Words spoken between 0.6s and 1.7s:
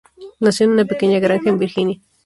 en una pequeña granja en